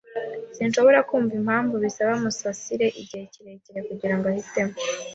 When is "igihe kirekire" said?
3.01-3.79